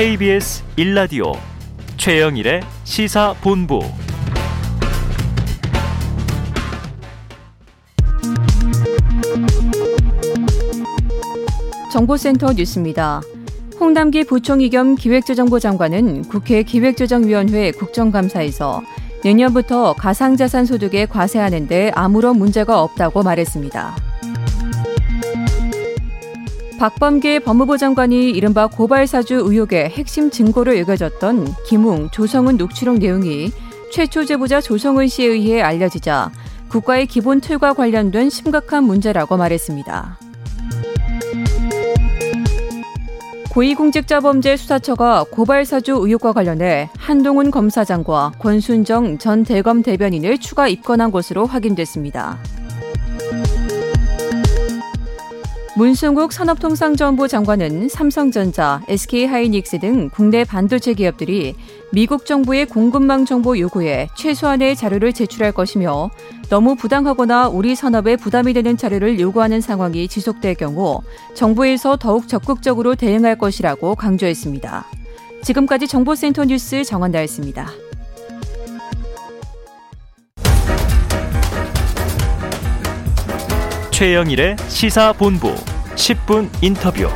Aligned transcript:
KBS 0.00 0.64
1라디오 0.78 1.36
최영일의 1.98 2.62
시사본부 2.84 3.80
정보센터 11.92 12.54
뉴스입니다. 12.54 13.20
홍남기 13.78 14.24
부총리 14.24 14.70
겸 14.70 14.94
기획재정부 14.94 15.60
장관은 15.60 16.22
국회 16.28 16.62
기획재정위원회 16.62 17.72
국정감사에서 17.72 18.80
내년부터 19.22 19.92
가상자산 19.92 20.64
소득에 20.64 21.04
과세하는데 21.04 21.92
아무런 21.94 22.38
문제가 22.38 22.82
없다고 22.82 23.22
말했습니다. 23.22 24.09
박범계 26.80 27.40
법무부 27.40 27.76
장관이 27.76 28.30
이른바 28.30 28.66
고발사주 28.66 29.34
의혹의 29.34 29.90
핵심 29.90 30.30
증거로 30.30 30.78
여겨졌던 30.78 31.48
김웅, 31.66 32.08
조성은 32.08 32.56
녹취록 32.56 32.96
내용이 32.96 33.52
최초 33.92 34.24
제보자 34.24 34.62
조성은 34.62 35.08
씨에 35.08 35.26
의해 35.26 35.60
알려지자 35.60 36.30
국가의 36.70 37.06
기본 37.06 37.42
틀과 37.42 37.74
관련된 37.74 38.30
심각한 38.30 38.84
문제라고 38.84 39.36
말했습니다. 39.36 40.18
고위공직자범죄 43.50 44.56
수사처가 44.56 45.26
고발사주 45.30 45.92
의혹과 45.92 46.32
관련해 46.32 46.88
한동훈 46.96 47.50
검사장과 47.50 48.32
권순정 48.38 49.18
전 49.18 49.44
대검 49.44 49.82
대변인을 49.82 50.38
추가 50.38 50.66
입건한 50.66 51.10
것으로 51.10 51.44
확인됐습니다. 51.44 52.38
문승국 55.76 56.32
산업통상자원부 56.32 57.28
장관은 57.28 57.88
삼성전자, 57.88 58.82
SK하이닉스 58.88 59.78
등 59.78 60.10
국내 60.10 60.42
반도체 60.44 60.94
기업들이 60.94 61.54
미국 61.92 62.26
정부의 62.26 62.66
공급망 62.66 63.24
정보 63.24 63.56
요구에 63.56 64.08
최소한의 64.16 64.74
자료를 64.74 65.12
제출할 65.12 65.52
것이며 65.52 66.10
너무 66.48 66.74
부당하거나 66.74 67.48
우리 67.48 67.76
산업에 67.76 68.16
부담이 68.16 68.52
되는 68.52 68.76
자료를 68.76 69.20
요구하는 69.20 69.60
상황이 69.60 70.08
지속될 70.08 70.56
경우 70.56 71.02
정부에서 71.34 71.96
더욱 71.96 72.26
적극적으로 72.26 72.96
대응할 72.96 73.38
것이라고 73.38 73.94
강조했습니다. 73.94 74.86
지금까지 75.44 75.86
정보센터 75.86 76.46
뉴스 76.46 76.82
정원다였습니다. 76.82 77.70
최영일의 84.00 84.56
시사본부 84.66 85.54
10분 85.94 86.48
인터뷰. 86.62 87.06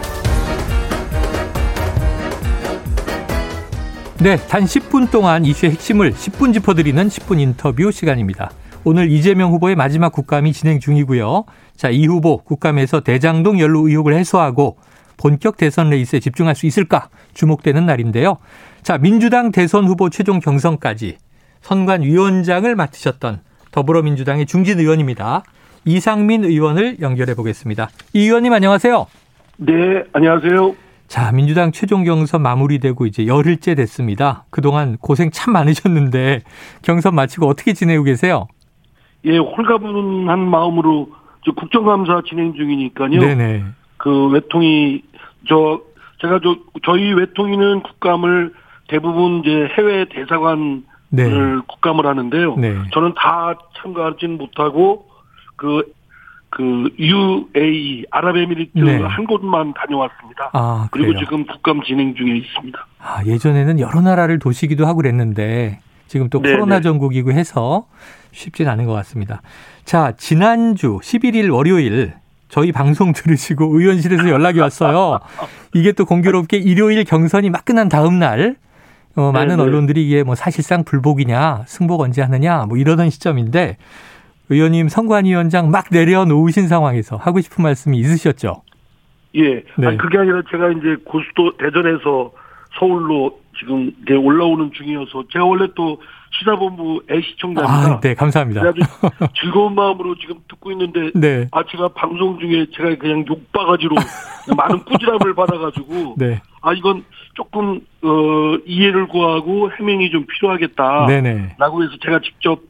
네, 4.20 4.36
단 4.36 4.64
10분 4.64 5.10
동안 5.10 5.46
이슈의 5.46 5.72
핵심을 5.72 6.12
10분 6.12 6.52
짚어드리는 6.52 7.08
10분 7.08 7.40
인터뷰 7.40 7.90
시간입니다. 7.90 8.50
오늘 8.84 9.10
이재명 9.10 9.50
후보의 9.52 9.76
마지막 9.76 10.12
국감이 10.12 10.52
진행 10.52 10.78
중이고요. 10.78 11.46
자, 11.74 11.88
이 11.88 12.04
후보 12.04 12.36
국감에서 12.36 13.00
대장동 13.00 13.60
연루 13.60 13.88
의혹을 13.88 14.12
해소하고 14.12 14.76
본격 15.16 15.56
대선 15.56 15.88
레이스에 15.88 16.20
집중할 16.20 16.54
수 16.54 16.66
있을까 16.66 17.08
주목되는 17.32 17.86
날인데요. 17.86 18.36
자, 18.82 18.98
민주당 18.98 19.52
대선 19.52 19.86
후보 19.86 20.10
최종 20.10 20.38
경선까지 20.38 21.16
선관위원장을 21.62 22.76
맡으셨던 22.76 23.40
더불어민주당의 23.70 24.44
중진 24.44 24.80
의원입니다. 24.80 25.44
이상민 25.84 26.44
의원을 26.44 27.00
연결해 27.00 27.34
보겠습니다. 27.34 27.88
이 28.12 28.24
의원님 28.24 28.52
안녕하세요. 28.52 29.06
네, 29.58 30.04
안녕하세요. 30.12 30.74
자, 31.06 31.30
민주당 31.32 31.70
최종 31.70 32.04
경선 32.04 32.42
마무리되고 32.42 33.06
이제 33.06 33.26
열흘째 33.26 33.74
됐습니다. 33.74 34.44
그동안 34.50 34.96
고생 34.96 35.30
참 35.30 35.52
많으셨는데 35.52 36.40
경선 36.82 37.14
마치고 37.14 37.46
어떻게 37.46 37.72
지내고 37.72 38.04
계세요? 38.04 38.48
예, 39.24 39.38
홀가분한 39.38 40.38
마음으로 40.38 41.08
국정감사 41.56 42.22
진행 42.26 42.54
중이니까요. 42.54 43.20
네네. 43.20 43.64
그 43.98 44.28
외통이 44.28 45.02
저 45.48 45.80
제가 46.20 46.40
저 46.42 46.56
저희 46.84 47.12
외통위는 47.12 47.82
국감을 47.82 48.52
대부분 48.88 49.40
이제 49.40 49.68
해외 49.76 50.06
대사관을 50.06 50.82
네. 51.10 51.30
국감을 51.66 52.06
하는데요. 52.06 52.56
네. 52.56 52.76
저는 52.92 53.14
다 53.14 53.54
참가하지는 53.76 54.38
못하고 54.38 55.06
그, 55.64 55.92
그, 56.50 56.90
UAE, 56.98 58.04
아랍에미리트 58.10 58.78
네. 58.78 59.00
한 59.00 59.26
곳만 59.26 59.72
다녀왔습니다. 59.74 60.50
아, 60.52 60.88
그리고 60.92 61.18
지금 61.18 61.46
국감 61.46 61.82
진행 61.82 62.14
중에 62.14 62.36
있습니다. 62.36 62.86
아, 63.00 63.24
예전에는 63.24 63.80
여러 63.80 64.00
나라를 64.00 64.38
도시기도 64.38 64.86
하고 64.86 64.98
그랬는데 64.98 65.80
지금 66.06 66.28
또 66.28 66.40
네네. 66.40 66.54
코로나 66.54 66.76
네. 66.76 66.82
전국이고 66.82 67.32
해서 67.32 67.86
쉽진 68.32 68.68
않은 68.68 68.84
것 68.84 68.92
같습니다. 68.92 69.42
자, 69.84 70.12
지난주 70.16 70.98
11일 71.02 71.52
월요일 71.52 72.14
저희 72.48 72.70
방송 72.70 73.12
들으시고 73.12 73.78
의원실에서 73.78 74.28
연락이 74.28 74.60
왔어요. 74.60 75.18
이게 75.74 75.92
또 75.92 76.04
공교롭게 76.04 76.58
일요일 76.58 77.02
경선이 77.04 77.50
막 77.50 77.64
끝난 77.64 77.88
다음 77.88 78.18
날 78.18 78.56
어, 79.16 79.32
많은 79.32 79.56
네네. 79.56 79.62
언론들이 79.62 80.06
이게 80.06 80.22
뭐 80.22 80.34
사실상 80.34 80.84
불복이냐, 80.84 81.64
승복 81.66 82.00
언제 82.00 82.20
하느냐, 82.22 82.66
뭐 82.66 82.76
이러던 82.76 83.10
시점인데 83.10 83.76
의원님 84.50 84.88
선관위원장 84.88 85.70
막 85.70 85.86
내려놓으신 85.90 86.68
상황에서 86.68 87.16
하고 87.16 87.40
싶은 87.40 87.62
말씀이 87.62 87.98
있으셨죠? 87.98 88.62
예. 89.36 89.62
네. 89.76 89.86
아니, 89.86 89.98
그게 89.98 90.18
아니라 90.18 90.42
제가 90.50 90.70
이제 90.70 90.96
고수도 91.04 91.56
대전에서 91.56 92.32
서울로 92.78 93.40
지금 93.58 93.92
이제 94.02 94.14
올라오는 94.14 94.70
중이어서 94.72 95.24
제가 95.32 95.44
원래 95.44 95.66
또 95.74 96.00
시사본부 96.38 97.02
애시청자입니다. 97.08 97.94
아, 97.94 98.00
네, 98.00 98.14
감사합니다. 98.14 98.62
아주 98.62 98.80
즐거운 99.40 99.74
마음으로 99.74 100.16
지금 100.18 100.36
듣고 100.48 100.72
있는데 100.72 101.10
네. 101.14 101.48
아 101.52 101.62
제가 101.70 101.88
방송 101.88 102.38
중에 102.40 102.66
제가 102.74 102.96
그냥 102.96 103.24
욕바가지로 103.26 103.94
많은 104.56 104.84
꾸지람을 104.84 105.34
받아가지고 105.34 106.16
네. 106.18 106.40
아 106.60 106.72
이건 106.72 107.04
조금 107.34 107.80
어 108.02 108.58
이해를 108.66 109.06
구하고 109.06 109.70
해명이 109.70 110.10
좀 110.10 110.26
필요하겠다. 110.26 111.06
네네. 111.06 111.56
라고 111.58 111.84
해서 111.84 111.92
제가 112.02 112.20
직접 112.20 112.60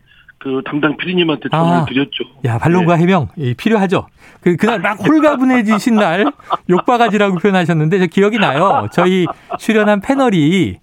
그 0.45 0.61
담당 0.67 0.95
피디님한테 0.99 1.49
전화를 1.49 1.73
아, 1.81 1.85
드렸죠. 1.87 2.23
야 2.45 2.59
반론과 2.59 2.97
네. 2.97 3.03
해명 3.03 3.29
예, 3.39 3.55
필요하죠. 3.55 4.07
그 4.43 4.57
그날 4.57 4.79
막 4.81 4.99
홀가분해지신 5.03 5.95
날 5.95 6.27
욕바가지라고 6.69 7.39
표현하셨는데 7.39 7.99
저 7.99 8.07
기억이 8.07 8.39
나요. 8.39 8.87
저희 8.93 9.25
출연한 9.59 10.03
패널이 10.03 10.77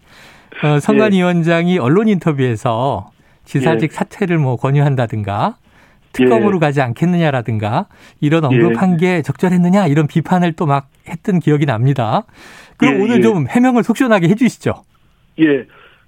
어, 0.63 0.79
선관위원장이 0.79 1.77
언론 1.77 2.07
인터뷰에서 2.07 3.11
지사직 3.45 3.91
예. 3.91 3.95
사퇴를 3.95 4.39
뭐 4.39 4.55
권유한다든가 4.55 5.57
특검으로 6.11 6.55
예. 6.55 6.59
가지 6.59 6.81
않겠느냐라든가 6.81 7.85
이런 8.19 8.43
언급한 8.43 8.93
예. 8.93 8.97
게 8.97 9.21
적절했느냐 9.21 9.85
이런 9.85 10.07
비판을 10.07 10.53
또 10.53 10.65
막 10.65 10.89
했던 11.07 11.39
기억이 11.39 11.67
납니다. 11.67 12.23
그럼 12.77 12.95
예, 12.95 12.99
오늘 13.03 13.17
예. 13.17 13.21
좀 13.21 13.45
해명을 13.47 13.83
속시원하게 13.83 14.27
해주시죠. 14.29 14.73
예, 15.39 15.65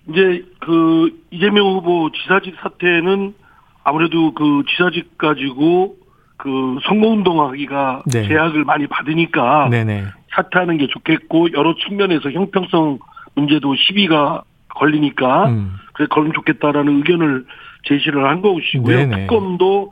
이제 0.10 0.44
그 0.60 1.22
이재명 1.30 1.68
후보 1.68 2.10
지사직 2.12 2.56
사퇴는 2.64 3.36
아무래도 3.84 4.34
그 4.34 4.64
지사직 4.70 5.18
가지고 5.18 5.96
그 6.38 6.78
선거운동하기가 6.88 8.04
네. 8.08 8.28
제약을 8.28 8.64
많이 8.66 8.88
받으니까 8.88 9.70
네네. 9.70 10.06
사퇴하는 10.32 10.78
게 10.78 10.88
좋겠고 10.88 11.54
여러 11.54 11.76
측면에서 11.76 12.32
형평성 12.32 13.00
문제도 13.36 13.74
시비가 13.76 14.44
걸리니까 14.70 15.50
음. 15.50 15.76
그래 15.94 16.08
걸으면 16.10 16.34
좋겠다라는 16.34 16.98
의견을 16.98 17.46
제시를 17.86 18.26
한 18.28 18.42
것이고요. 18.42 18.98
네네. 18.98 19.22
특검도 19.22 19.92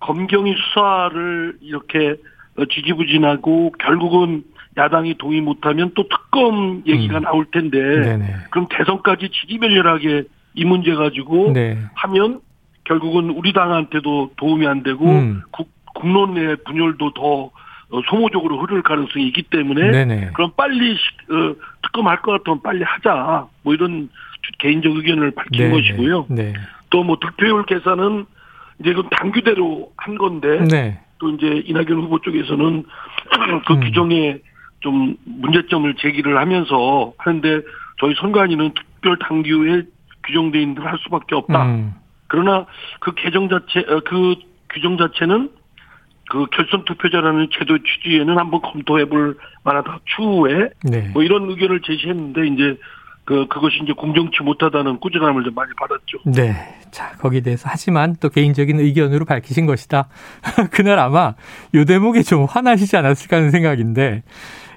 검경이 0.00 0.54
수사를 0.54 1.56
이렇게 1.60 2.16
지지부진하고 2.70 3.72
결국은 3.78 4.44
야당이 4.76 5.16
동의 5.18 5.40
못하면 5.40 5.92
또 5.94 6.08
특검 6.08 6.82
얘기가 6.86 7.18
음. 7.18 7.22
나올 7.22 7.44
텐데 7.50 7.78
네네. 7.78 8.34
그럼 8.50 8.66
대선까지 8.70 9.30
지지멸렬하게 9.30 10.24
이 10.54 10.64
문제 10.64 10.94
가지고 10.94 11.52
네. 11.52 11.78
하면 11.94 12.40
결국은 12.90 13.30
우리 13.30 13.52
당한테도 13.52 14.32
도움이 14.36 14.66
안 14.66 14.82
되고 14.82 15.06
음. 15.08 15.42
국, 15.52 15.70
국론 15.94 16.34
내 16.34 16.56
분열도 16.56 17.12
더 17.14 17.50
어, 17.92 18.00
소모적으로 18.08 18.60
흐를 18.60 18.82
가능성이 18.82 19.28
있기 19.28 19.42
때문에 19.44 19.90
네네. 19.92 20.30
그럼 20.34 20.50
빨리 20.56 20.94
어, 20.94 21.54
특검할 21.82 22.20
것 22.22 22.32
같으면 22.32 22.62
빨리 22.62 22.82
하자 22.82 23.46
뭐 23.62 23.74
이런 23.74 24.08
개인적 24.58 24.96
의견을 24.96 25.30
밝힌 25.30 25.68
네네. 25.68 25.74
것이고요. 25.74 26.26
네. 26.30 26.52
또뭐 26.90 27.18
득표율 27.20 27.64
계산은 27.66 28.26
이제 28.80 28.92
그 28.92 29.04
당규대로 29.08 29.92
한 29.96 30.18
건데 30.18 30.64
네. 30.68 31.00
또 31.18 31.30
이제 31.30 31.62
이낙연 31.66 31.92
후보 31.92 32.18
쪽에서는 32.20 32.84
그 33.66 33.74
음. 33.74 33.80
규정에 33.80 34.38
좀 34.80 35.14
문제점을 35.24 35.94
제기를 35.94 36.38
하면서 36.38 37.12
하는데 37.18 37.60
저희 38.00 38.14
선관위는 38.16 38.72
특별 38.74 39.16
당규에 39.18 39.82
규정돼 40.24 40.60
있는 40.60 40.82
할 40.82 40.98
수밖에 40.98 41.36
없다. 41.36 41.66
음. 41.66 41.94
그러나 42.30 42.64
그 43.00 43.12
개정 43.14 43.48
자체 43.48 43.80
어, 43.80 44.00
그 44.04 44.36
규정 44.72 44.96
자체는 44.96 45.50
그 46.30 46.46
결선 46.52 46.84
투표자라는 46.84 47.48
제도 47.58 47.76
취지에는 47.78 48.38
한번 48.38 48.62
검토해 48.62 49.06
볼 49.06 49.36
만하다 49.64 49.98
추후에 50.04 50.70
네. 50.84 51.10
뭐 51.12 51.24
이런 51.24 51.50
의견을 51.50 51.80
제시했는데 51.82 52.46
이제 52.46 52.78
그 53.24 53.46
그것이 53.48 53.80
이제 53.82 53.92
공정치 53.92 54.42
못하다는 54.42 55.00
꾸준함을 55.00 55.42
좀 55.42 55.54
많이 55.54 55.72
받았죠. 55.76 56.18
네. 56.26 56.54
자, 56.92 57.12
거기에 57.18 57.40
대해서 57.40 57.68
하지만 57.70 58.16
또 58.20 58.28
개인적인 58.28 58.78
의견으로 58.78 59.24
밝히신 59.24 59.66
것이다. 59.66 60.08
그날 60.70 61.00
아마 61.00 61.34
요 61.74 61.84
대목에 61.84 62.22
좀 62.22 62.44
화나시지 62.44 62.96
않았을까 62.96 63.38
하는 63.38 63.50
생각인데 63.50 64.22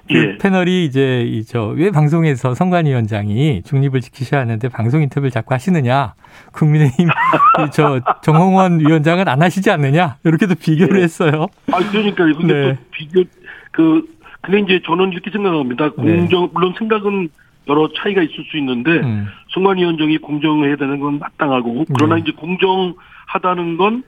그 0.08 0.14
예. 0.16 0.38
패널이 0.38 0.84
이제 0.84 1.22
이 1.22 1.44
저 1.44 1.68
왜 1.68 1.90
방송에서 1.90 2.54
선관위원장이 2.54 3.62
중립을 3.64 4.00
지키셔야 4.00 4.42
하는데 4.42 4.68
방송 4.68 5.02
인터뷰를 5.02 5.30
자꾸 5.30 5.54
하시느냐 5.54 6.14
국민의힘 6.52 7.08
저 7.72 8.00
정홍원 8.22 8.80
위원장은 8.80 9.28
안 9.28 9.42
하시지 9.42 9.70
않느냐 9.70 10.16
이렇게도 10.24 10.56
비교를 10.56 10.98
예. 10.98 11.02
했어요. 11.04 11.46
아 11.72 11.78
그러니까 11.90 12.24
근데 12.24 12.54
네. 12.54 12.74
또 12.74 12.80
비교 12.90 13.24
그 13.72 14.04
근데 14.42 14.60
이제 14.60 14.80
저는 14.84 15.12
이렇게 15.12 15.30
생각합니다. 15.30 15.90
네. 15.96 16.16
공정 16.16 16.42
네. 16.42 16.50
물론 16.52 16.74
생각은 16.78 17.28
여러 17.68 17.88
차이가 17.96 18.22
있을 18.22 18.44
수 18.50 18.58
있는데 18.58 18.90
음. 18.90 19.26
선관위원장이 19.54 20.18
공정해야 20.18 20.76
되는 20.76 21.00
건 21.00 21.18
마땅하고 21.18 21.86
그러나 21.96 22.16
네. 22.16 22.20
이제 22.22 22.32
공정하다는 22.32 23.76
건 23.78 24.02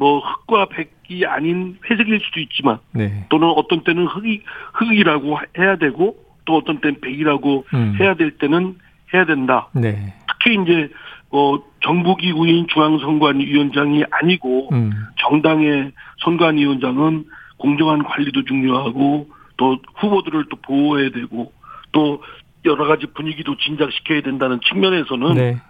뭐 0.00 0.20
흑과 0.20 0.68
백이 0.70 1.26
아닌 1.26 1.76
회색일 1.84 2.20
수도 2.24 2.40
있지만 2.40 2.78
네. 2.92 3.26
또는 3.28 3.48
어떤 3.48 3.84
때는 3.84 4.06
흑이 4.06 4.40
흑이라고 4.72 5.38
해야 5.58 5.76
되고 5.76 6.16
또 6.46 6.56
어떤 6.56 6.80
때는 6.80 7.02
백이라고 7.02 7.66
음. 7.74 7.96
해야 8.00 8.14
될 8.14 8.30
때는 8.38 8.76
해야 9.12 9.26
된다. 9.26 9.68
네. 9.74 10.14
특히 10.26 10.56
이제 10.62 10.88
어 11.30 11.58
정부기구인 11.84 12.68
중앙선관위원장이 12.68 14.04
아니고 14.10 14.70
음. 14.72 14.90
정당의 15.18 15.92
선관위원장은 16.24 17.26
공정한 17.58 18.02
관리도 18.02 18.46
중요하고 18.46 19.28
또 19.58 19.76
후보들을 19.96 20.46
또 20.48 20.56
보호해야 20.62 21.10
되고 21.10 21.52
또 21.92 22.22
여러 22.64 22.86
가지 22.86 23.04
분위기도 23.12 23.54
진작시켜야 23.58 24.22
된다는 24.22 24.60
측면에서는 24.60 25.34
네. 25.34 25.60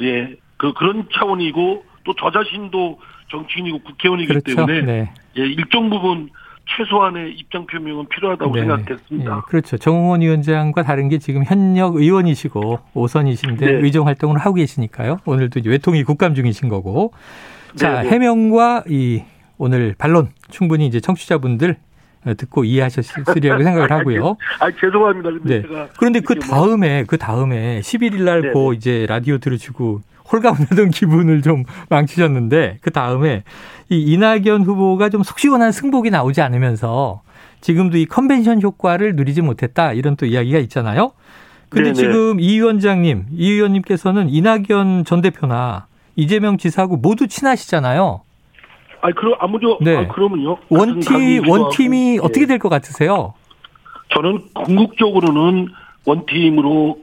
예, 0.00 0.34
그 0.56 0.72
그런 0.72 1.06
차원이고 1.14 1.84
또 2.02 2.14
저 2.18 2.30
자신도 2.30 2.98
정치인이고 3.28 3.80
국회의원이기 3.80 4.28
그렇죠. 4.28 4.54
때문에 4.54 4.82
네. 4.82 5.10
예, 5.38 5.42
일정 5.42 5.90
부분 5.90 6.30
최소한의 6.68 7.32
입장 7.32 7.66
표명은 7.66 8.08
필요하다고 8.08 8.54
네. 8.54 8.60
생각했습니다. 8.62 9.36
예, 9.36 9.40
그렇죠. 9.48 9.78
정홍원 9.78 10.20
위원장과 10.20 10.82
다른 10.82 11.08
게 11.08 11.18
지금 11.18 11.44
현역 11.44 11.96
의원이시고 11.96 12.80
오선이신데 12.94 13.66
네. 13.66 13.72
의정 13.82 14.06
활동을 14.06 14.38
하고 14.38 14.54
계시니까요. 14.54 15.18
오늘도 15.24 15.60
외통위 15.64 16.02
국감 16.02 16.34
중이신 16.34 16.68
거고. 16.68 17.12
자, 17.76 18.02
네, 18.02 18.02
네. 18.02 18.10
해명과 18.10 18.84
이 18.88 19.22
오늘 19.58 19.94
반론 19.96 20.28
충분히 20.50 20.86
이제 20.86 21.00
청취자분들 21.00 21.76
듣고 22.36 22.64
이해하셨으리라고 22.64 23.62
생각을 23.62 23.90
하고요. 23.92 24.36
아, 24.58 24.70
죄송합니다. 24.72 25.30
근데 25.30 25.62
네. 25.62 25.88
그런데 25.96 26.20
그뭐 26.20 26.40
다음에 26.40 27.04
그 27.06 27.16
다음에 27.16 27.80
11일 27.80 28.24
날고 28.24 28.72
이제 28.72 29.06
라디오 29.08 29.38
들으시고 29.38 30.00
홀가분하던 30.32 30.90
기분을 30.92 31.42
좀 31.42 31.64
망치셨는데 31.88 32.78
그 32.80 32.90
다음에 32.90 33.44
이 33.88 34.00
이낙연 34.12 34.62
후보가 34.62 35.08
좀 35.08 35.22
속시원한 35.22 35.72
승복이 35.72 36.10
나오지 36.10 36.40
않으면서 36.40 37.22
지금도 37.60 37.98
이 37.98 38.06
컨벤션 38.06 38.60
효과를 38.60 39.16
누리지 39.16 39.42
못했다 39.42 39.92
이런 39.92 40.16
또 40.16 40.26
이야기가 40.26 40.58
있잖아요. 40.60 41.12
근데 41.68 41.92
네네. 41.92 41.94
지금 41.94 42.40
이 42.40 42.54
위원장님, 42.54 43.26
이 43.32 43.52
위원님께서는 43.52 44.28
이낙연 44.28 45.04
전 45.04 45.20
대표나 45.20 45.86
이재명 46.14 46.58
지사하고 46.58 46.96
모두 46.96 47.26
친하시잖아요. 47.26 48.20
아, 49.02 49.10
그럼 49.12 49.34
아무죠. 49.38 49.78
네. 49.80 49.96
아, 49.96 50.08
그러면요. 50.08 50.56
원팀 50.68 51.48
원팀이 51.48 52.16
하고. 52.16 52.26
어떻게 52.26 52.42
예. 52.42 52.46
될것 52.46 52.70
같으세요? 52.70 53.34
저는 54.14 54.40
궁극적으로는 54.64 55.68
원팀으로 56.06 56.98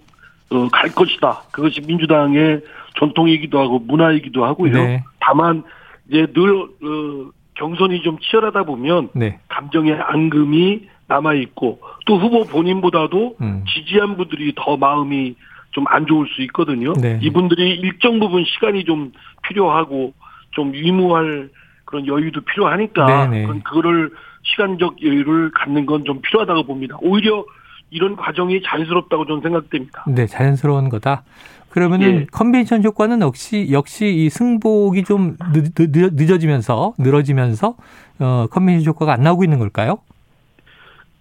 어, 0.54 0.68
갈 0.72 0.90
것이다. 0.94 1.44
그것이 1.52 1.82
민주당의 1.82 2.62
전통이기도 3.00 3.60
하고 3.60 3.80
문화이기도 3.80 4.46
하고요. 4.46 4.74
네. 4.74 5.04
다만 5.20 5.64
이제 6.10 6.28
늘 6.34 6.52
어, 6.52 7.32
경선이 7.56 8.02
좀 8.04 8.18
치열하다 8.20 8.64
보면 8.64 9.10
네. 9.14 9.40
감정의 9.50 9.94
앙금이 9.94 10.82
남아 11.08 11.34
있고 11.36 11.80
또 12.06 12.18
후보 12.18 12.44
본인보다도 12.46 13.36
음. 13.42 13.64
지지한 13.68 14.18
분들이 14.18 14.54
더 14.56 14.78
마음이 14.78 15.36
좀 15.72 15.86
안 15.88 16.06
좋을 16.06 16.28
수 16.28 16.44
있거든요. 16.44 16.94
네. 16.94 17.18
이분들이 17.24 17.72
일정 17.72 18.20
부분 18.20 18.46
시간이 18.46 18.86
좀 18.86 19.12
필요하고 19.42 20.14
좀 20.52 20.72
위무할 20.72 21.50
그런 21.86 22.06
여유도 22.06 22.42
필요하니까 22.42 23.28
네네. 23.28 23.48
네. 23.48 23.60
그거를 23.64 24.12
시간적 24.44 25.02
여유를 25.02 25.50
갖는 25.52 25.88
건 25.88 26.04
좀 26.04 26.22
필요하다고 26.22 26.64
봅니다. 26.64 26.96
오히려 27.02 27.44
이런 27.94 28.16
과정이 28.16 28.62
자연스럽다고 28.64 29.26
저는 29.26 29.42
생각됩니다. 29.42 30.04
네, 30.08 30.26
자연스러운 30.26 30.90
거다. 30.90 31.24
그러면은 31.70 32.22
예. 32.22 32.26
컨벤션 32.32 32.84
효과는 32.84 33.22
역시 33.22 33.70
역시 33.72 34.08
이 34.08 34.30
승복이 34.30 35.04
좀 35.04 35.38
늦, 35.54 36.32
어지면서 36.32 36.94
늘어지면서 37.00 37.76
어 38.20 38.48
컨벤션 38.52 38.86
효과가 38.86 39.14
안 39.14 39.22
나오고 39.22 39.44
있는 39.44 39.60
걸까요? 39.60 40.00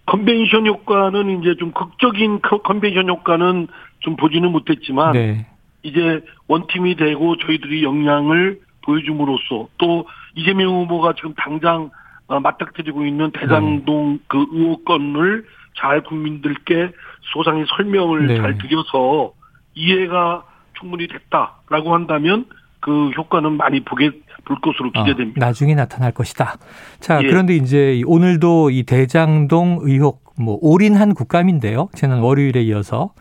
컨벤션 0.05 0.67
효과는 0.67 1.41
이제 1.41 1.55
좀 1.57 1.71
극적인 1.71 2.41
컨벤션 2.41 3.07
효과는 3.07 3.67
좀 3.99 4.15
보지는 4.15 4.51
못했지만 4.51 5.13
네. 5.13 5.47
이제 5.81 6.21
원팀이 6.47 6.95
되고 6.97 7.37
저희들이 7.37 7.83
역량을 7.83 8.59
보여줌으로써 8.83 9.67
또 9.77 10.05
이재명 10.35 10.81
후보가 10.81 11.13
지금 11.15 11.33
당장 11.35 11.89
어, 12.27 12.39
맞닥뜨리고 12.39 13.05
있는 13.05 13.31
대장동 13.31 14.13
네. 14.13 14.19
그 14.27 14.45
의혹 14.51 14.85
건을 14.85 15.45
잘 15.77 16.03
국민들께 16.03 16.91
소상히 17.33 17.65
설명을 17.75 18.27
네. 18.27 18.37
잘 18.37 18.57
드려서 18.57 19.33
이해가 19.75 20.43
충분히 20.79 21.07
됐다라고 21.07 21.93
한다면 21.93 22.45
그 22.79 23.09
효과는 23.11 23.53
많이 23.57 23.79
보게 23.79 24.11
볼 24.45 24.59
것으로 24.59 24.91
어, 24.93 25.03
기대됩니다. 25.03 25.43
어, 25.43 25.47
나중에 25.47 25.73
나타날 25.73 26.11
것이다. 26.11 26.57
자, 26.99 27.23
예. 27.23 27.27
그런데 27.27 27.55
이제 27.55 28.01
오늘도 28.05 28.71
이 28.71 28.83
대장동 28.83 29.79
의혹 29.83 30.23
뭐 30.37 30.57
올인한 30.61 31.13
국감인데요. 31.13 31.89
지난 31.93 32.19
월요일에 32.19 32.61
이어서 32.63 33.13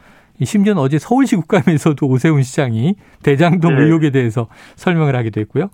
심지어는 0.43 0.83
어제 0.83 0.99
서울시 0.99 1.37
국감에서도 1.37 2.05
오세훈 2.05 2.43
시장이 2.43 2.97
대장동 3.23 3.77
네. 3.77 3.83
의혹에 3.85 4.11
대해서 4.11 4.49
설명을 4.77 5.15
하기도 5.15 5.41
했고요. 5.41 5.71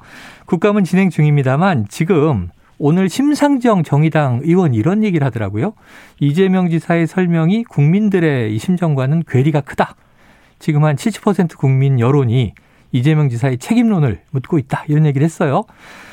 국감은 0.47 0.85
진행 0.85 1.09
중입니다만 1.09 1.87
지금 1.89 2.51
오늘 2.79 3.09
심상정 3.09 3.83
정의당 3.83 4.41
의원 4.43 4.73
이런 4.73 5.03
얘기를 5.03 5.27
하더라고요. 5.27 5.75
이재명 6.21 6.69
지사의 6.69 7.07
설명이 7.07 7.65
국민들의 7.65 8.57
심정과는 8.59 9.25
괴리가 9.27 9.63
크다. 9.63 9.97
지금 10.59 10.85
한 10.85 10.97
70% 10.97 11.57
국민 11.57 11.99
여론이 12.01 12.55
이재명 12.93 13.29
지사의 13.29 13.59
책임론을 13.59 14.21
묻고 14.31 14.59
있다. 14.59 14.85
이런 14.89 15.07
얘기를 15.07 15.25
했어요. 15.25 15.65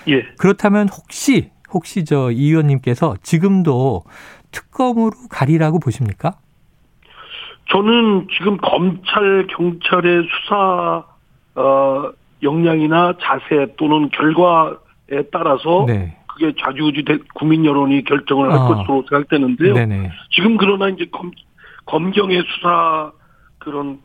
예. 0.07 0.23
그렇다면 0.37 0.89
혹시 0.89 1.51
혹시 1.71 2.03
저 2.05 2.31
이 2.31 2.49
의원님께서 2.49 3.15
지금도 3.21 4.03
특검으로 4.51 5.11
가리라고 5.29 5.79
보십니까? 5.79 6.33
저는 7.69 8.27
지금 8.37 8.57
검찰 8.57 9.47
경찰의 9.47 10.27
수사 10.29 11.03
어 11.55 12.11
역량이나 12.43 13.13
자세 13.21 13.73
또는 13.77 14.09
결과에 14.09 15.23
따라서 15.31 15.85
네. 15.87 16.17
그게 16.35 16.53
좌지우지 16.59 17.03
국민 17.33 17.65
여론이 17.65 18.03
결정을 18.03 18.51
할 18.51 18.59
아. 18.59 18.67
것으로 18.67 19.05
생각되는데요. 19.09 19.73
네네. 19.73 20.11
지금 20.31 20.57
그러나 20.57 20.89
이제 20.89 21.05
검 21.11 21.31
검경의 21.85 22.43
수사 22.47 23.11
그런 23.59 23.99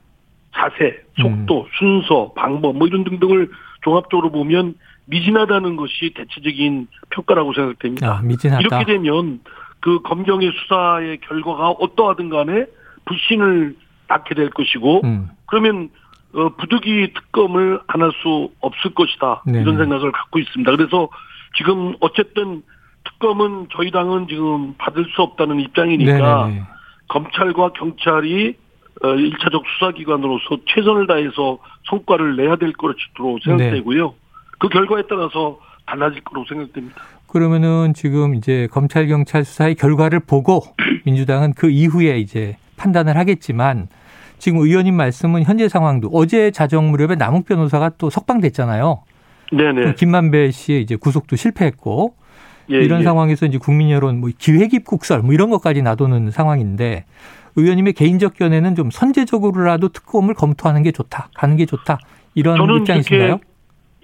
자세, 0.55 1.03
속도, 1.21 1.63
음. 1.63 1.67
순서, 1.79 2.33
방법 2.35 2.77
뭐 2.77 2.87
이런 2.87 3.05
등등을 3.05 3.51
종합적으로 3.83 4.31
보면 4.31 4.75
미진하다는 5.07 5.77
것이 5.77 6.13
대체적인 6.15 6.89
평가라고 7.11 7.53
생각됩니다. 7.53 8.19
아, 8.19 8.23
미진하다. 8.23 8.61
이렇게 8.61 8.85
되면 8.85 9.41
그 9.81 10.01
검경의 10.03 10.53
수사의 10.53 11.19
결과가 11.21 11.71
어떠하든 11.71 12.29
간에 12.29 12.67
불신을 13.07 13.77
낳게 14.09 14.35
될 14.35 14.51
것이고 14.51 15.01
음. 15.05 15.31
그러면 15.47 15.89
어, 16.33 16.49
부득이 16.57 17.13
특검을 17.15 17.81
안 17.89 18.03
할 18.03 18.13
수 18.23 18.51
없을 18.61 18.95
것이다 18.95 19.43
네네. 19.47 19.63
이런 19.63 19.79
생각을 19.79 20.13
갖고 20.13 20.39
있습니다. 20.39 20.71
그래서 20.77 21.09
지금 21.57 21.95
어쨌든 22.01 22.63
특검은 23.05 23.69
저희 23.75 23.91
당은 23.91 24.29
지금 24.29 24.75
받을 24.79 25.05
수 25.15 25.23
없다는 25.23 25.61
입장이니까 25.61 26.47
네네. 26.47 26.63
검찰과 27.09 27.73
경찰이 27.73 28.57
1차적 29.01 29.55
어, 29.55 29.63
수사기관으로서 29.79 30.59
최선을 30.67 31.07
다해서 31.07 31.59
성과를 31.89 32.37
내야 32.37 32.57
될 32.57 32.73
것으로 32.73 33.39
생각되고요. 33.43 34.09
네. 34.09 34.17
그 34.59 34.69
결과에 34.69 35.03
따라서 35.09 35.59
달라질 35.87 36.23
거로 36.23 36.45
생각됩니다. 36.49 37.03
그러면은 37.27 37.95
지금 37.95 38.35
이제 38.35 38.69
검찰 38.71 39.07
경찰 39.07 39.45
수사의 39.45 39.77
결과를 39.77 40.21
보고 40.21 40.63
민주당은 41.07 41.55
그 41.55 41.71
이후에 41.71 42.19
이제 42.19 42.57
판단을 42.77 43.17
하겠지만 43.17 43.89
지금 44.39 44.59
의원님 44.59 44.95
말씀은 44.95 45.45
현재 45.45 45.69
상황도 45.69 46.11
어제 46.13 46.51
자정 46.51 46.91
무렵에 46.91 47.15
남욱 47.15 47.47
변호사가 47.47 47.91
또 47.99 48.11
석방됐잖아요. 48.11 49.03
네네. 49.51 49.95
김만배 49.95 50.51
씨의 50.51 50.83
이제 50.83 50.97
구속도 50.97 51.37
실패했고 51.37 52.15
예, 52.71 52.77
이런 52.79 53.01
예. 53.01 53.05
상황에서 53.05 53.47
이제 53.47 53.59
국민 53.59 53.91
여론 53.91 54.21
뭐 54.21 54.31
기획 54.39 54.75
입국설 54.75 55.23
뭐 55.23 55.35
이런 55.35 55.51
것까지 55.51 55.83
놔두는 55.83 56.31
상황인데 56.31 57.05
의원님의 57.57 57.95
개인적 57.95 58.35
견해는 58.35 58.77
좀 58.77 58.91
선제적으로라도 58.91 59.89
특검을 59.89 60.35
검토하는 60.35 60.83
게 60.83 60.93
좋다, 60.93 61.31
가는 61.35 61.57
게 61.57 61.67
좋다 61.67 61.99
이런 62.35 62.59
입장이신가요? 62.79 63.41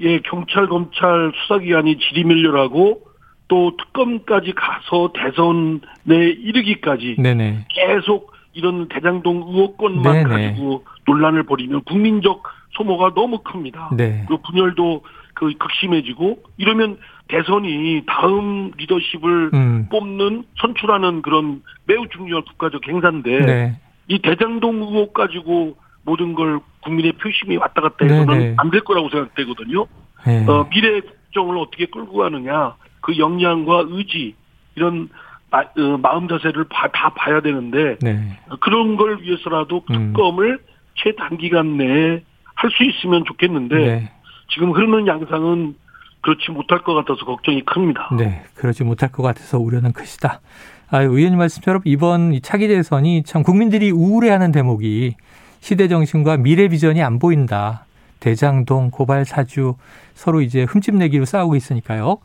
예, 0.01 0.21
경찰 0.21 0.67
검찰 0.67 1.33
수사기관이 1.35 1.99
지리밀려라고 1.99 3.03
또 3.49 3.77
특검까지 3.77 4.53
가서 4.55 5.13
대선에 5.15 6.31
이르기까지 6.31 7.17
네네. 7.19 7.67
계속 7.69 8.33
이런 8.53 8.89
대장동 8.89 9.45
의혹권만 9.47 10.29
네네. 10.29 10.49
가지고 10.49 10.85
논란을 11.07 11.45
벌이면 11.45 11.85
국민적 11.85 12.43
소모가 12.73 13.13
너무 13.15 13.39
큽니다. 13.39 13.91
네. 13.97 14.25
그 14.29 14.39
분열도 14.39 15.03
그 15.37 15.53
극심해지고 15.59 16.39
이러면 16.57 16.99
대선이 17.29 18.05
다음 18.07 18.73
리더십을 18.79 19.51
음. 19.53 19.87
뽑는 19.91 20.45
선출하는 20.61 21.21
그런 21.23 21.63
매우 21.85 22.09
중요한 22.09 22.43
국가적 22.45 22.89
행사인데 22.89 23.41
네. 23.45 23.81
이 24.09 24.19
대장동 24.19 24.77
의혹 24.77 25.13
가지고 25.13 25.77
모든 26.05 26.35
걸 26.35 26.61
국민의 26.83 27.13
표심이 27.13 27.57
왔다 27.57 27.83
갔다 27.83 28.07
해서는 28.07 28.55
안 28.57 28.71
될 28.71 28.81
거라고 28.81 29.11
생각되거든요. 29.11 29.87
네. 30.27 30.47
어, 30.49 30.67
미래 30.71 31.01
국정을 31.01 31.59
어떻게 31.59 31.85
끌고 31.87 32.17
가느냐 32.17 32.75
그 33.03 33.19
역량과 33.19 33.85
의지 33.89 34.35
이런 34.75 35.09
마, 35.51 35.61
어, 35.61 36.17
음 36.19 36.29
자세를 36.29 36.65
봐, 36.71 36.89
다 36.93 37.11
봐야 37.11 37.41
되는데 37.41 37.97
네. 38.01 38.39
그런 38.61 38.97
걸 38.97 39.21
위해서라도 39.21 39.83
음. 39.91 40.13
특검을 40.13 40.53
음. 40.53 40.59
최단기간 40.95 41.77
내에 41.77 42.23
할 42.55 42.71
수 42.71 42.85
있으면 42.85 43.25
좋겠는데 43.27 43.77
네. 43.77 44.13
지금 44.49 44.73
흐르는 44.73 45.07
양상은 45.07 45.75
그렇지 46.23 46.51
못할 46.51 46.83
것 46.83 46.95
같아서 46.95 47.25
걱정이 47.25 47.63
큽니다. 47.65 48.11
네, 48.17 48.43
그러지 48.55 48.85
못할 48.85 49.11
것 49.11 49.23
같아서 49.23 49.59
우려는 49.59 49.93
크시다. 49.93 50.41
아, 50.89 51.01
의원님 51.03 51.39
말씀처럼 51.39 51.83
이번 51.85 52.33
이 52.33 52.41
차기 52.41 52.69
대선이 52.69 53.23
참 53.25 53.43
국민들이 53.43 53.91
우울해하는 53.91 54.53
대목이 54.53 55.15
시대 55.61 55.89
정신과 55.89 56.39
미래 56.39 56.69
비전이 56.69 57.03
안 57.03 57.19
보인다. 57.19 57.85
대장동, 58.21 58.91
고발 58.91 59.25
사주 59.25 59.75
서로 60.15 60.41
이제 60.41 60.65
흠집내기로 60.65 61.25
싸우고 61.25 61.55
있으니까요. 61.57 62.19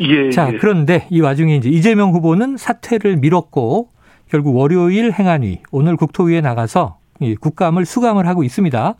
예. 0.00 0.30
자, 0.30 0.52
예. 0.52 0.58
그런데 0.58 1.06
이 1.10 1.20
와중에 1.20 1.56
이제 1.56 1.68
이재명 1.68 2.12
후보는 2.12 2.56
사퇴를 2.56 3.16
미뤘고 3.16 3.88
결국 4.28 4.56
월요일 4.56 5.12
행안위 5.12 5.60
오늘 5.72 5.96
국토위에 5.96 6.40
나가서 6.40 6.98
이 6.98 6.99
국감을 7.40 7.84
수감을 7.84 8.26
하고 8.26 8.42
있습니다. 8.42 8.94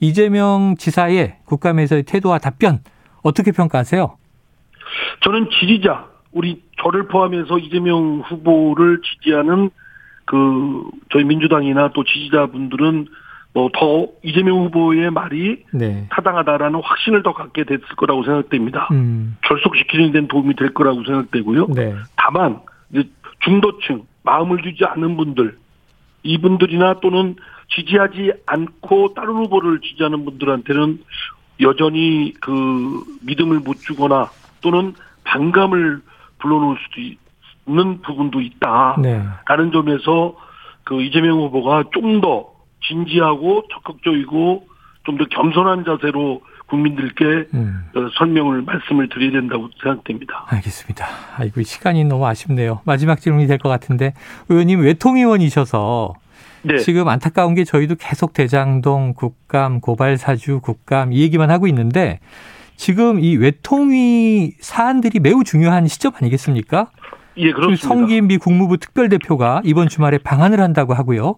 이재명 0.00 0.74
지사의 0.78 1.36
국감에서의 1.44 2.04
태도와 2.04 2.38
답변 2.38 2.80
어떻게 3.22 3.52
평가하세요? 3.52 4.16
저는 5.20 5.48
지지자 5.50 6.06
우리 6.32 6.62
저를 6.82 7.08
포함해서 7.08 7.58
이재명 7.58 8.22
후보를 8.26 9.00
지지하는 9.02 9.70
그 10.26 10.82
저희 11.10 11.24
민주당이나 11.24 11.90
또 11.94 12.04
지지자분들은 12.04 13.06
뭐더 13.54 14.08
이재명 14.22 14.64
후보의 14.64 15.10
말이 15.10 15.64
네. 15.72 16.06
타당하다라는 16.10 16.80
확신을 16.82 17.22
더 17.22 17.32
갖게 17.32 17.64
됐을 17.64 17.86
거라고 17.96 18.22
생각됩니다. 18.24 18.88
음. 18.90 19.38
결속시키는 19.42 20.12
데는 20.12 20.28
도움이 20.28 20.56
될 20.56 20.74
거라고 20.74 21.04
생각되고요. 21.04 21.68
네. 21.74 21.94
다만 22.16 22.60
중도층 23.40 24.02
마음을 24.24 24.60
주지 24.62 24.84
않는 24.84 25.16
분들 25.16 25.56
이분들이나 26.26 27.00
또는 27.00 27.36
지지하지 27.74 28.32
않고 28.46 29.14
다른 29.14 29.34
후보를 29.34 29.80
지지하는 29.80 30.24
분들한테는 30.24 31.02
여전히 31.60 32.32
그 32.40 33.02
믿음을 33.22 33.60
못 33.60 33.76
주거나 33.80 34.30
또는 34.60 34.94
반감을 35.24 36.00
불러놓을 36.38 36.76
수도 36.76 37.00
있는 37.68 38.00
부분도 38.02 38.40
있다라는 38.40 39.02
네. 39.02 39.70
점에서 39.72 40.36
그 40.84 41.02
이재명 41.02 41.38
후보가 41.38 41.84
좀 41.92 42.20
더 42.20 42.52
진지하고 42.86 43.64
적극적이고 43.72 44.66
좀 45.04 45.18
더 45.18 45.24
겸손한 45.24 45.84
자세로 45.84 46.42
국민들께 46.68 47.48
음. 47.54 47.84
어, 47.94 48.08
설명을 48.18 48.62
말씀을 48.62 49.08
드려야 49.08 49.30
된다고 49.32 49.68
생각됩니다. 49.82 50.44
알겠습니다. 50.48 51.06
아이고 51.36 51.62
시간이 51.62 52.04
너무 52.04 52.26
아쉽네요. 52.26 52.80
마지막 52.84 53.20
질문이 53.20 53.46
될 53.46 53.58
것 53.58 53.68
같은데 53.68 54.12
의원님 54.48 54.80
외통위원이셔서 54.80 56.14
네. 56.62 56.78
지금 56.78 57.08
안타까운 57.08 57.54
게 57.54 57.64
저희도 57.64 57.94
계속 57.96 58.32
대장동 58.32 59.14
국감 59.14 59.80
고발 59.80 60.16
사주 60.18 60.60
국감 60.60 61.12
이 61.12 61.20
얘기만 61.20 61.50
하고 61.50 61.66
있는데 61.68 62.18
지금 62.76 63.20
이 63.20 63.36
외통위 63.36 64.54
사안들이 64.60 65.20
매우 65.20 65.44
중요한 65.44 65.86
시점 65.86 66.12
아니겠습니까? 66.16 66.90
예, 67.38 67.52
그렇습니다. 67.52 67.86
성김비 67.88 68.38
국무부 68.38 68.76
특별대표가 68.78 69.62
이번 69.64 69.88
주말에 69.88 70.18
방한을 70.18 70.60
한다고 70.60 70.94
하고요. 70.94 71.36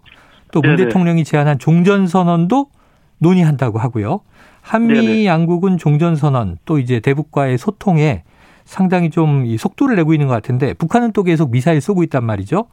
또문 0.51 0.75
대통령이 0.77 1.23
제안한 1.23 1.59
종전선언도 1.59 2.67
논의한다고 3.19 3.77
하고요. 3.79 4.21
한미 4.69 4.93
네네. 4.93 5.25
양국은 5.25 5.79
종전선언 5.79 6.57
또 6.65 6.77
이제 6.77 6.99
대북과의 6.99 7.57
소통에 7.57 8.21
상당히 8.65 9.09
좀 9.09 9.57
속도를 9.57 9.95
내고 9.95 10.13
있는 10.13 10.27
것 10.27 10.33
같은데 10.35 10.75
북한은 10.75 11.11
또 11.11 11.23
계속 11.23 11.49
미사일 11.49 11.81
쏘고 11.81 12.03
있단 12.03 12.23
말이죠. 12.23 12.67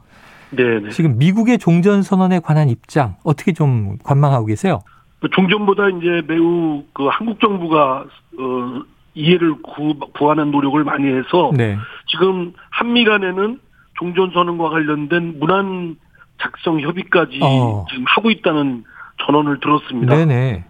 네. 0.51 0.89
지금 0.91 1.17
미국의 1.17 1.57
종전 1.57 2.03
선언에 2.03 2.39
관한 2.39 2.69
입장 2.69 3.15
어떻게 3.23 3.51
좀 3.51 3.97
관망하고 4.03 4.45
계세요? 4.45 4.81
그 5.19 5.27
종전보다 5.31 5.89
이제 5.89 6.21
매우 6.27 6.83
그 6.93 7.07
한국 7.07 7.39
정부가 7.39 8.05
어 8.39 8.81
이해를 9.15 9.55
구, 9.63 9.97
구하는 10.13 10.51
노력을 10.51 10.81
많이 10.83 11.07
해서 11.07 11.51
네. 11.57 11.77
지금 12.05 12.53
한미 12.69 13.05
간에는 13.05 13.59
종전 13.97 14.29
선언과 14.35 14.69
관련된 14.69 15.39
문안 15.39 15.95
작성 16.39 16.79
협의까지 16.79 17.39
어. 17.41 17.87
지금 17.89 18.05
하고 18.05 18.29
있다는 18.29 18.83
전언을 19.25 19.59
들었습니다. 19.59 20.15
네네. 20.15 20.65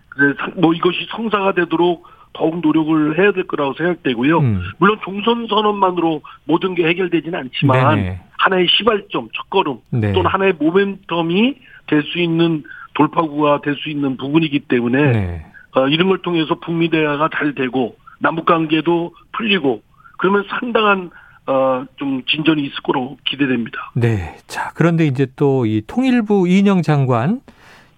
뭐 0.56 0.74
이것이 0.74 1.08
성사가 1.12 1.54
되도록 1.54 2.06
더욱 2.34 2.60
노력을 2.62 3.18
해야 3.18 3.32
될 3.32 3.48
거라고 3.48 3.74
생각되고요. 3.74 4.40
음. 4.40 4.62
물론 4.78 5.00
종선 5.04 5.48
선언만으로 5.48 6.22
모든 6.46 6.76
게 6.76 6.86
해결되지는 6.88 7.40
않지만 7.40 7.96
네네. 7.96 8.22
하나의 8.38 8.68
시발점, 8.70 9.30
첫걸음 9.34 9.78
네. 9.92 10.14
또는 10.14 10.30
하나의 10.30 10.54
모멘텀이 10.54 11.56
될 11.88 12.04
수 12.04 12.20
있는 12.20 12.64
돌파구가 12.96 13.62
될 13.62 13.76
수 13.76 13.90
있는 13.90 14.18
부분이기 14.18 14.60
때문에 14.62 15.12
네. 15.12 15.46
어, 15.76 15.88
이런 15.88 16.10
걸 16.10 16.22
통해서 16.22 16.56
북미 16.56 16.90
대화가 16.90 17.30
잘 17.36 17.56
되고 17.56 17.96
남북 18.20 18.46
관계도 18.46 19.14
풀리고 19.32 19.82
그러면 20.18 20.44
상당한 20.50 21.10
어, 21.48 21.86
좀 21.96 22.24
진전이 22.26 22.62
있을 22.64 22.76
거로 22.84 23.18
기대됩니다. 23.26 23.92
네. 23.96 24.36
자, 24.48 24.72
그런데 24.76 25.06
이제 25.06 25.26
또 25.38 25.66
이 25.66 25.82
통일부 25.88 26.48
이인영 26.48 26.82
장관 26.82 27.40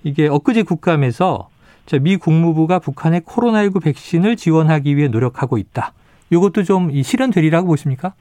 이게 0.03 0.27
엊그제 0.27 0.63
국감에서 0.63 1.49
미 1.97 2.17
국무부가 2.17 2.77
북한의 2.79 3.21
코로나19 3.21 3.83
백신을 3.83 4.35
지원하기 4.35 4.95
위해 4.95 5.07
노력하고 5.07 5.57
있다. 5.57 5.93
이것도 6.29 6.63
좀 6.63 6.91
실현되리라고 7.01 7.67
보십니까? 7.67 8.13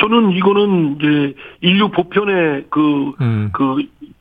저는 0.00 0.32
이거는 0.32 0.96
이제 0.98 1.34
인류 1.60 1.90
보편의 1.90 2.66
그, 2.70 3.12
음. 3.20 3.50
그 3.52 3.76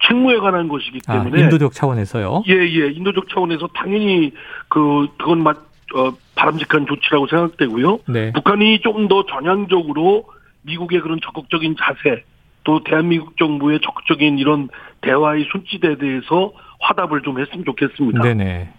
책무에 0.08 0.38
관한 0.38 0.68
것이기 0.68 1.00
아, 1.08 1.14
때문에. 1.24 1.42
아, 1.42 1.46
인도적 1.46 1.74
차원에서요? 1.74 2.44
예, 2.48 2.54
예. 2.54 2.92
인도적 2.92 3.30
차원에서 3.30 3.68
당연히 3.74 4.32
그, 4.70 5.08
그건 5.18 5.42
맞, 5.44 5.58
어, 5.96 6.12
바람직한 6.36 6.86
조치라고 6.88 7.28
생각되고요. 7.28 8.00
네. 8.08 8.32
북한이 8.34 8.82
좀 8.82 9.08
더 9.08 9.26
전향적으로 9.26 10.26
미국의 10.64 11.00
그런 11.02 11.20
적극적인 11.24 11.76
자세, 11.80 12.24
또 12.68 12.84
대한민국 12.84 13.38
정부의 13.38 13.80
적극적인 13.82 14.38
이런 14.40 14.68
대화의 15.00 15.48
손짓에 15.54 15.98
대해서 15.98 16.52
화답을 16.82 17.22
좀 17.22 17.40
했으면 17.40 17.64
좋겠습니다. 17.64 18.22
네네. 18.22 18.70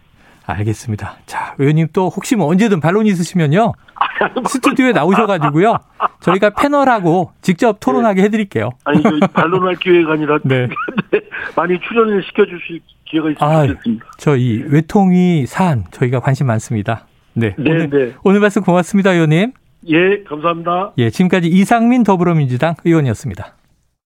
알겠습니다. 0.45 1.17
자, 1.25 1.55
의원님 1.59 1.89
또 1.95 2.11
혹시 2.11 2.37
뭐 2.37 2.49
언제든 2.49 2.81
반론 2.81 3.07
있으시면요. 3.07 3.73
스튜디오에 4.47 4.93
나오셔가지고요. 4.93 5.79
저희가 6.21 6.51
패널하고 6.51 7.33
직접 7.41 7.81
토론하게 7.81 8.25
해드릴게요. 8.25 8.71
아니, 8.85 9.03
반론할 9.33 9.77
기회가 9.77 10.13
아니라 10.13 10.39
네. 10.45 10.69
많이 11.57 11.81
출연을 11.81 12.23
시켜주실 12.25 12.81
기회가 13.07 13.31
있으면 13.31 13.51
아, 13.51 13.67
좋겠습니다. 13.67 14.07
저희 14.19 14.65
외통위 14.69 15.47
사안 15.47 15.85
저희가 15.93 16.21
관심 16.21 16.47
많습니다. 16.47 17.07
네. 17.33 17.55
네 17.57 17.71
오늘, 17.71 17.91
네. 17.91 18.13
오늘 18.23 18.41
말씀 18.41 18.63
고맙습니다, 18.63 19.13
의원님. 19.13 19.53
예, 19.89 20.23
감사합니다. 20.25 20.93
예, 20.99 21.09
지금까지 21.09 21.49
이상민 21.49 22.03
더불어민주당 22.03 22.75
의원이었습니다. 22.85 23.58